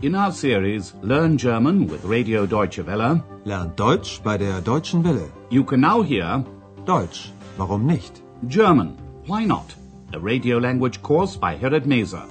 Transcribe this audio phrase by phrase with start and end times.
[0.00, 5.28] In our series Learn German with Radio Deutsche Welle, Lernt Deutsch bei der Deutschen Welle.
[5.50, 6.44] you can now hear
[6.84, 8.22] Deutsch, warum nicht?
[8.46, 9.74] German, Why Not?
[10.12, 12.22] A radio language course by Herrad Meese.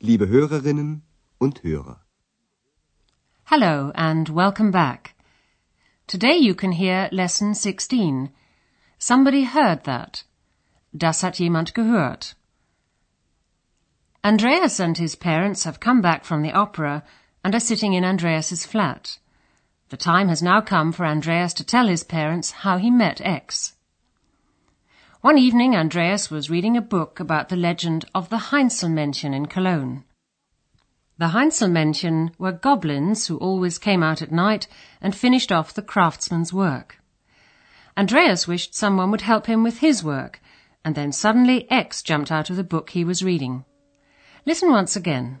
[0.00, 1.02] Liebe Hörerinnen
[1.38, 2.00] und Hörer.
[3.44, 5.14] Hello and welcome back.
[6.08, 8.30] Today you can hear lesson 16.
[8.98, 10.22] Somebody heard that.
[10.96, 12.34] Das hat jemand gehört.
[14.24, 17.04] Andreas and his parents have come back from the opera
[17.44, 19.18] and are sitting in Andreas's flat.
[19.90, 23.74] The time has now come for Andreas to tell his parents how he met X.
[25.20, 30.04] One evening Andreas was reading a book about the legend of the Heinzelmännchen in Cologne.
[31.18, 34.68] The Heinzelmännchen were goblins who always came out at night
[35.00, 37.00] and finished off the craftsman's work.
[37.96, 40.40] Andreas wished someone would help him with his work,
[40.84, 43.64] and then suddenly X jumped out of the book he was reading.
[44.46, 45.40] Listen once again.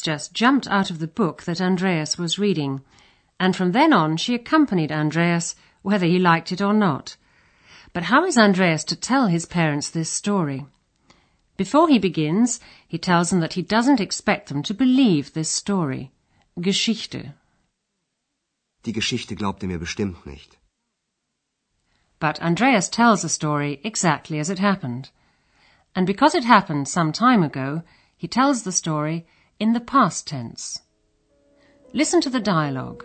[0.00, 2.82] Just jumped out of the book that Andreas was reading,
[3.40, 7.16] and from then on she accompanied Andreas whether he liked it or not.
[7.92, 10.66] But how is Andreas to tell his parents this story?
[11.56, 16.12] Before he begins, he tells them that he doesn't expect them to believe this story.
[16.60, 17.34] Geschichte.
[18.84, 20.56] Die Geschichte glaubt er mir bestimmt nicht.
[22.20, 25.10] But Andreas tells the story exactly as it happened.
[25.94, 27.82] And because it happened some time ago,
[28.16, 29.26] he tells the story
[29.60, 30.80] in the past tense.
[31.92, 33.04] Listen to the dialogue.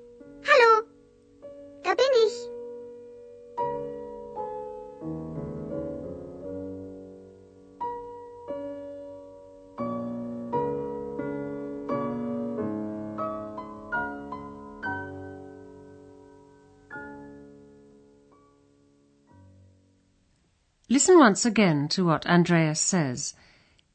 [20.91, 23.33] Listen once again to what Andreas says.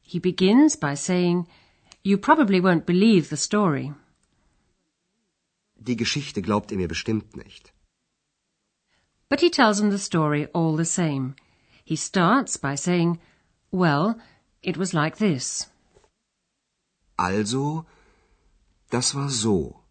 [0.01, 1.45] He begins by saying,
[2.03, 3.93] You probably won't believe the story.
[5.79, 7.71] die Geschichte glaubt ihr mir bestimmt nicht.
[9.29, 11.35] But he tells them the story all the same.
[11.85, 13.19] He starts by saying,
[13.71, 14.17] Well,
[14.63, 15.67] it was like this.
[17.19, 17.85] Also,
[18.89, 19.83] das war so.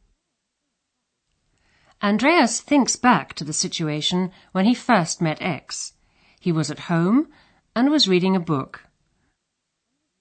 [2.02, 5.92] Andreas thinks back to the situation when he first met X.
[6.46, 7.26] He was at home
[7.74, 8.84] and was reading a book.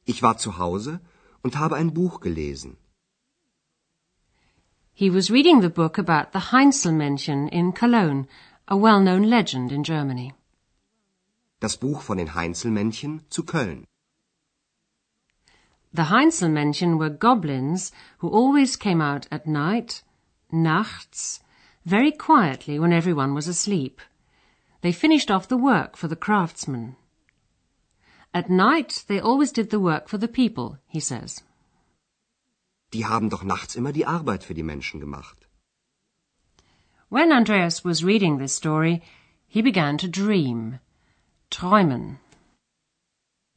[0.06, 1.00] Ich war zu Hause
[1.44, 2.78] und habe ein Buch gelesen.
[4.92, 8.28] He was reading the book about the Heinzelmännchen in Cologne,
[8.68, 10.34] a well-known legend in Germany.
[11.60, 13.86] Das Buch von den Heinzelmännchen zu Köln.
[15.94, 20.04] The Heinzelmännchen were goblins who always came out at night,
[20.52, 21.40] nachts,
[21.84, 24.02] very quietly when everyone was asleep.
[24.86, 26.96] They finished off the work for the craftsmen.
[28.36, 31.42] At night they always did the work for the people, he says.
[32.94, 35.48] Die haben doch nachts immer die Arbeit für die Menschen gemacht.
[37.10, 39.02] When Andreas was reading this story,
[39.48, 40.80] he began to dream.
[41.50, 42.20] Träumen.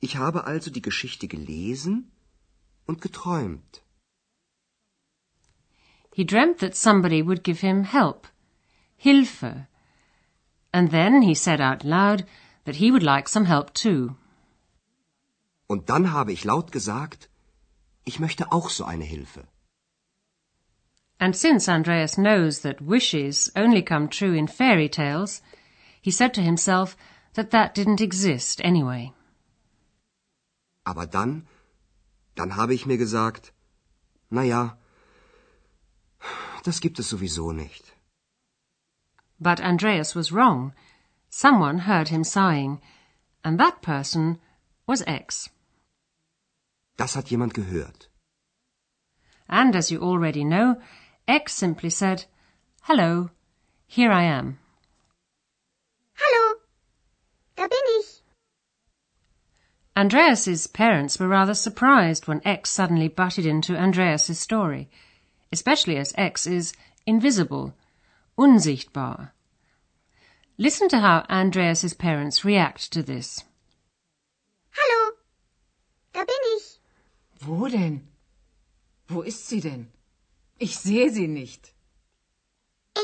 [0.01, 2.11] Ich habe also die Geschichte gelesen
[2.87, 3.83] und geträumt.
[6.11, 8.29] He dreamt that somebody would give him help,
[8.97, 9.69] Hilfe,
[10.73, 12.25] and then he said out loud
[12.65, 14.17] that he would like some help too.
[15.67, 17.29] Und dann habe ich laut gesagt,
[18.05, 19.47] ich möchte auch so eine Hilfe.
[21.21, 25.43] And since Andreas knows that wishes only come true in fairy tales,
[26.01, 26.97] he said to himself
[27.35, 29.13] that that didn't exist anyway.
[30.85, 31.47] Aber dann,
[32.35, 33.53] dann habe ich mir gesagt,
[34.31, 34.79] na ja,
[36.65, 37.85] das gibt es sowieso nicht.
[39.41, 40.73] But Andreas was wrong.
[41.31, 42.81] Someone heard him sighing,
[43.45, 44.39] and that person
[44.87, 45.49] was X.
[46.97, 48.09] Das hat jemand gehört.
[49.49, 50.81] And as you already know,
[51.29, 52.25] X simply said,
[52.83, 53.31] Hello,
[53.87, 54.59] here I am.
[56.15, 56.55] Hallo,
[57.57, 58.23] da bin ich.
[59.95, 64.91] Andreas's parents were rather surprised when X suddenly butted into Andreas's story,
[65.53, 66.73] especially as X is
[67.07, 67.75] invisible,
[68.39, 69.33] unsichtbar.
[70.57, 73.45] Listen to how Andreas's parents react to this.
[74.73, 75.13] Hallo,
[76.13, 76.81] da bin ich.
[77.41, 78.09] Wo denn?
[79.09, 79.89] Wo ist sie denn?
[80.59, 81.73] Ich sehe sie nicht.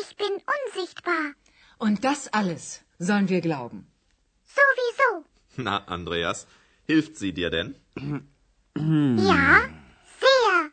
[0.01, 1.35] Ich bin unsichtbar.
[1.79, 3.87] Und das alles sollen wir glauben.
[4.45, 5.25] Sowieso.
[5.57, 6.47] Na, Andreas,
[6.87, 7.75] hilft sie dir denn?
[8.77, 9.69] Ja,
[10.21, 10.71] sehr.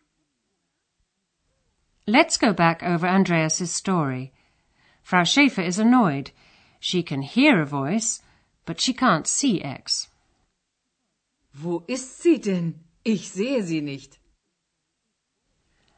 [2.05, 4.31] Let's go back over Andreas's story.
[5.03, 6.31] Frau Schaefer is annoyed.
[6.79, 8.21] She can hear a voice,
[8.65, 10.07] but she can't see X.
[11.53, 12.79] Wo ist sie denn?
[13.03, 14.19] Ich sehe sie nicht.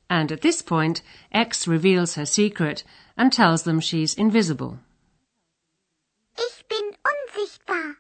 [0.09, 1.01] And at this point,
[1.31, 2.83] X reveals her secret
[3.17, 4.79] and tells them she's invisible.
[6.38, 7.97] Ich bin unsichtbar.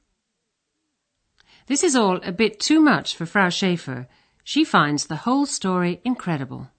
[1.67, 4.07] This is all a bit too much for Frau Schaefer.
[4.43, 6.69] She finds the whole story incredible.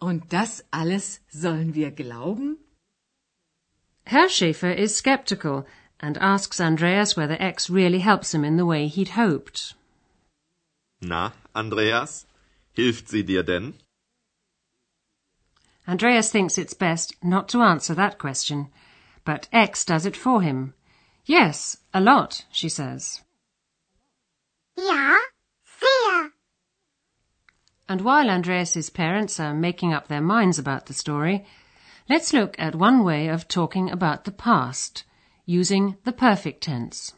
[0.00, 2.58] Und das alles sollen wir glauben?
[4.08, 5.66] Herr Schaefer is skeptical
[6.00, 9.74] and asks Andreas whether X really helps him in the way he'd hoped.
[11.02, 12.24] Na, Andreas,
[12.74, 13.74] hilft sie dir denn?
[15.86, 18.68] Andreas thinks it's best not to answer that question,
[19.26, 20.72] but X does it for him.
[21.26, 23.20] Yes, a lot, she says.
[24.74, 25.18] Ja,
[25.80, 26.32] sehr.
[27.90, 31.44] And while Andreas's parents are making up their minds about the story,
[32.08, 35.04] let's look at one way of talking about the past,
[35.44, 37.12] using the perfect tense.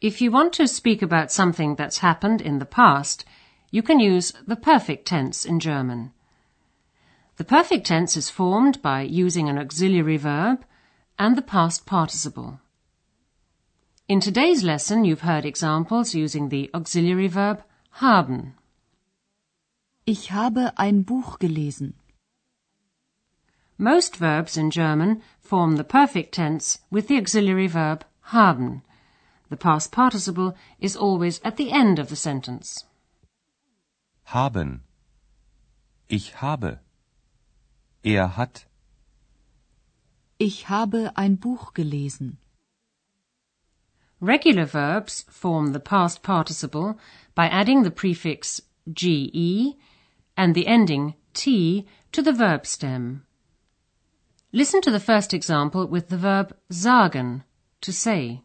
[0.00, 3.24] If you want to speak about something that's happened in the past,
[3.70, 6.12] you can use the perfect tense in German.
[7.36, 10.64] The perfect tense is formed by using an auxiliary verb
[11.22, 12.58] and the past participle.
[14.08, 17.62] In today's lesson, you've heard examples using the auxiliary verb
[18.02, 18.54] haben.
[20.04, 21.94] Ich habe ein Buch gelesen.
[23.78, 28.82] Most verbs in German form the perfect tense with the auxiliary verb haben.
[29.48, 32.84] The past participle is always at the end of the sentence.
[34.24, 34.80] Haben.
[36.08, 36.80] Ich habe.
[38.02, 38.66] Er hat.
[40.44, 42.38] Ich habe ein Buch gelesen.
[44.20, 46.96] Regular verbs form the past participle
[47.36, 48.60] by adding the prefix
[48.92, 49.76] ge
[50.36, 53.24] and the ending t to the verb stem.
[54.50, 57.44] Listen to the first example with the verb sagen,
[57.80, 58.42] to say.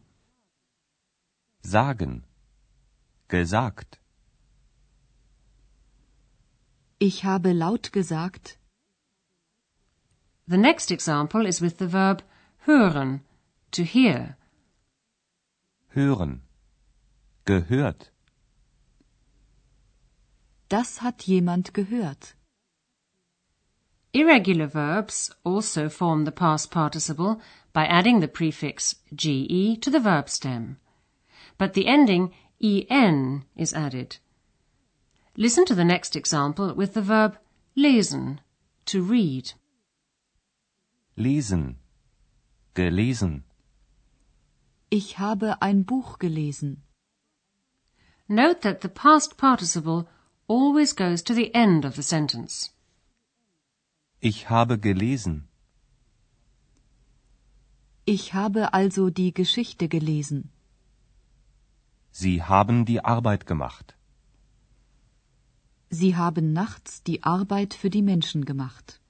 [1.64, 2.22] Sagen.
[3.26, 3.98] Gesagt.
[7.00, 8.56] Ich habe laut gesagt.
[10.48, 12.22] The next example is with the verb
[12.66, 13.20] hören,
[13.70, 14.38] to hear.
[15.94, 16.40] Hören.
[17.44, 18.10] Gehört.
[20.70, 22.34] Das hat jemand gehört.
[24.14, 27.42] Irregular verbs also form the past participle
[27.74, 30.78] by adding the prefix ge to the verb stem.
[31.58, 34.16] But the ending en is added.
[35.36, 37.36] Listen to the next example with the verb
[37.76, 38.38] lesen,
[38.86, 39.52] to read.
[41.26, 41.80] Lesen.
[42.74, 43.42] Gelesen.
[44.88, 46.84] Ich habe ein Buch gelesen.
[48.28, 50.06] Note that the past participle
[50.46, 52.70] always goes to the end of the sentence.
[54.20, 55.48] Ich habe gelesen.
[58.04, 60.52] Ich habe also die Geschichte gelesen.
[62.12, 63.96] Sie haben die Arbeit gemacht.
[65.90, 69.00] Sie haben nachts die Arbeit für die Menschen gemacht.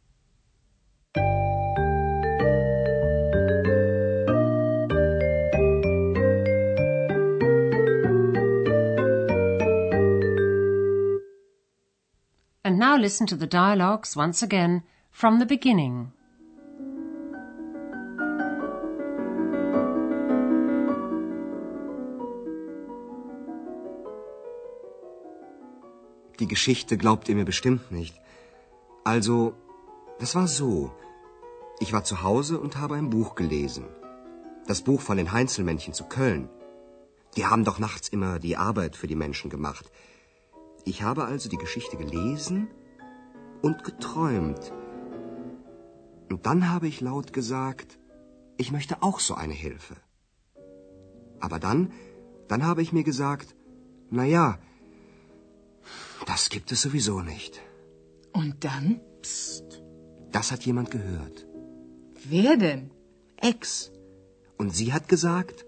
[12.69, 16.13] And now listen to the dialogues once again from the beginning.
[26.39, 28.21] Die Geschichte glaubt ihr mir bestimmt nicht.
[29.03, 29.55] Also,
[30.19, 30.93] das war so.
[31.81, 33.87] Ich war zu Hause und habe ein Buch gelesen.
[34.67, 36.51] Das Buch von den Heinzelmännchen zu Köln.
[37.35, 39.91] Die haben doch nachts immer die Arbeit für die Menschen gemacht.
[40.85, 42.69] Ich habe also die Geschichte gelesen
[43.63, 44.73] und geträumt.
[46.31, 47.99] Und dann habe ich laut gesagt,
[48.57, 49.97] ich möchte auch so eine Hilfe.
[51.41, 51.93] Aber dann,
[52.49, 53.55] dann habe ich mir gesagt,
[54.11, 54.59] na ja,
[56.27, 57.61] das gibt es sowieso nicht.
[58.33, 59.01] Und dann?
[59.23, 59.83] Psst.
[60.33, 61.47] Das hat jemand gehört.
[62.29, 62.91] Wer denn?
[63.37, 63.91] Ex.
[64.59, 65.65] Und sie hat gesagt,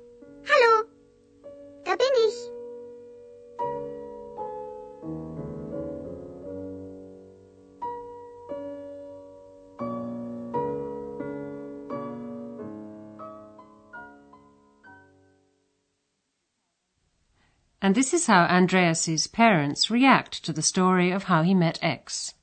[17.83, 22.35] And this is how Andreas's parents react to the story of how he met X.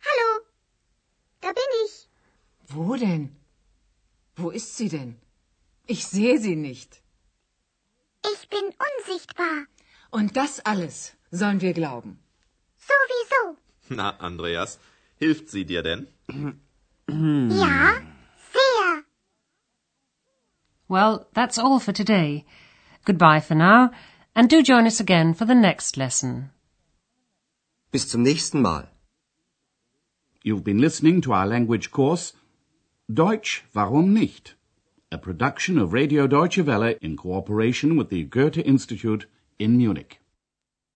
[0.00, 0.40] Hallo,
[1.40, 2.08] da bin ich.
[2.68, 3.36] Wo denn?
[4.36, 5.16] Wo ist sie denn?
[5.86, 7.00] Ich sehe sie nicht.
[8.26, 9.66] Ich bin unsichtbar.
[10.10, 12.18] Und das alles sollen wir glauben.
[12.76, 13.56] Sowieso.
[13.88, 14.78] Na, Andreas,
[15.16, 16.08] hilft sie dir denn?
[17.08, 18.02] Ja,
[18.52, 19.04] sehr.
[20.88, 22.44] Well, that's all for today.
[23.08, 23.90] Goodbye for now,
[24.36, 26.50] and do join us again for the next lesson.
[27.90, 28.86] bis zum nächsten Mal.
[30.44, 32.34] You've been listening to our language course
[33.08, 34.56] Deutsch, warum nicht?
[35.10, 39.24] A production of Radio Deutsche Welle in cooperation with the Goethe Institute
[39.58, 40.17] in Munich.